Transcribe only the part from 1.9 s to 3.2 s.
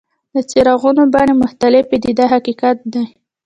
دي دا حقیقت دی.